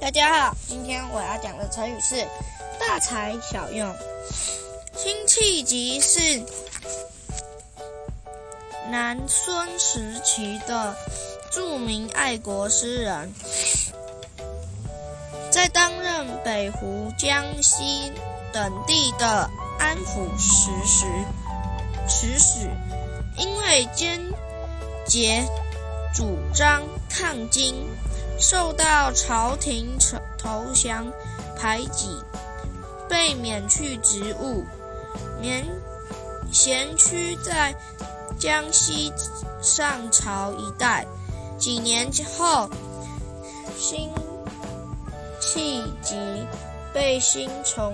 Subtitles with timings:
[0.00, 2.24] 大家好，今天我要讲的成语是
[2.78, 3.92] “大材小用”。
[4.96, 6.40] 辛弃疾是
[8.90, 10.94] 南孙时期的
[11.50, 13.34] 著名爱国诗人，
[15.50, 18.12] 在担任北湖、江西
[18.52, 21.06] 等地的安抚使时，
[22.08, 22.70] 使使
[23.36, 24.20] 因为坚
[25.08, 25.44] 决
[26.14, 27.74] 主张抗金。
[28.38, 29.98] 受到朝廷
[30.38, 31.12] 投降
[31.56, 32.22] 排挤，
[33.08, 34.64] 被免去职务，
[35.40, 35.66] 免
[36.52, 37.74] 闲居在
[38.38, 39.12] 江西
[39.60, 41.04] 上朝一带。
[41.58, 42.70] 几年之后，
[43.76, 44.08] 辛
[45.40, 46.14] 弃疾
[46.94, 47.92] 被新重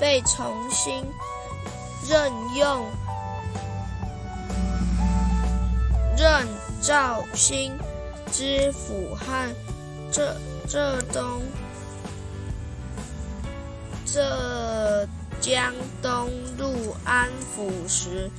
[0.00, 1.04] 被重新
[2.08, 2.86] 任用，
[6.16, 6.48] 任
[6.80, 7.78] 绍兴
[8.32, 9.54] 知府和。
[10.16, 10.34] 浙
[10.66, 11.42] 浙东
[14.06, 15.06] 浙
[15.42, 18.30] 江东路安抚时，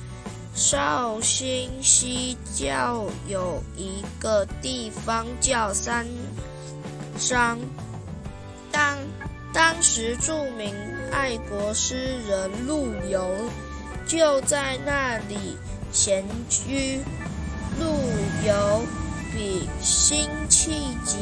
[0.56, 6.04] 绍兴西郊有一个地方叫三
[7.16, 7.56] 商，
[8.72, 8.98] 当
[9.52, 10.74] 当时著名
[11.12, 13.24] 爱国诗人陆游
[14.04, 15.56] 就在那里
[15.92, 16.98] 闲居。
[17.78, 17.86] 陆
[18.44, 18.82] 游
[19.32, 20.72] 比辛弃
[21.04, 21.18] 疾。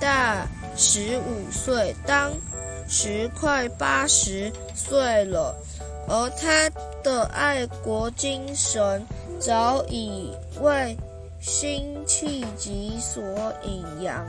[0.00, 2.32] 大十五岁，当
[2.88, 5.54] 时快八十岁了，
[6.08, 6.70] 而他
[7.02, 9.06] 的爱国精神
[9.38, 10.96] 早已为
[11.38, 13.22] 辛弃疾所
[13.62, 14.26] 引扬，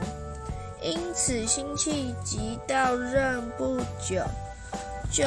[0.82, 4.22] 因此辛弃疾到任不久，
[5.10, 5.24] 就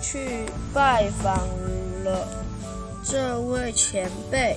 [0.00, 1.36] 去拜访
[2.04, 2.26] 了
[3.04, 4.56] 这位前辈，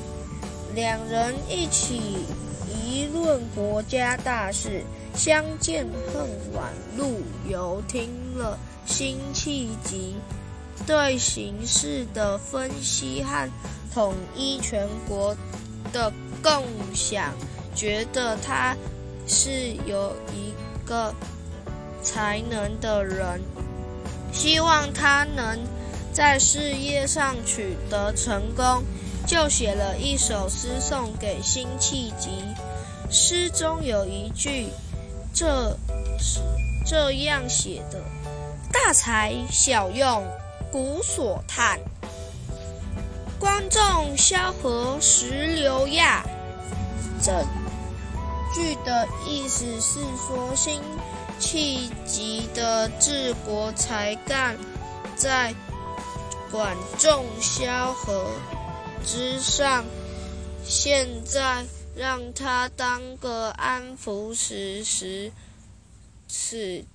[0.74, 2.26] 两人一起。
[3.00, 4.84] 议论国家大事，
[5.16, 6.74] 相见恨晚。
[6.98, 10.16] 陆游听了辛弃疾
[10.86, 13.50] 对形势的分析和
[13.94, 15.34] 统一全国
[15.94, 16.12] 的
[16.42, 16.62] 构
[16.94, 17.34] 想，
[17.74, 18.76] 觉得他
[19.26, 20.52] 是有一
[20.86, 21.14] 个
[22.04, 23.42] 才能的人，
[24.34, 25.58] 希望他能
[26.12, 28.84] 在事业上取得成功，
[29.30, 32.44] 就写了一首诗送给辛弃疾。
[33.12, 34.70] 诗中有一句，
[35.36, 35.78] 这
[36.18, 36.40] 是
[36.84, 38.02] 这样写的
[38.74, 40.26] ：“大材小用，
[40.72, 41.80] 古所叹。
[43.40, 46.26] 观众萧何石榴亚。”
[47.22, 47.44] 这
[48.52, 50.82] 句的意思是说，辛
[51.38, 54.58] 弃疾的治国才干
[55.16, 55.54] 在
[56.52, 58.26] 管仲、萧何
[59.06, 59.86] 之上。
[60.64, 61.66] 现在。
[61.96, 65.34] 让他当个安抚使时，
[66.30, 66.86] 此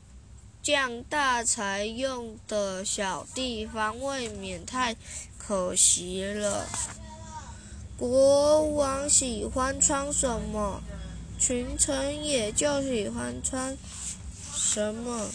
[0.63, 4.97] 将大才用的小地方，未免太
[5.37, 6.67] 可惜了。
[7.99, 10.83] 国王喜欢穿什么，
[11.39, 13.77] 群臣也就喜欢穿
[14.55, 15.29] 什么。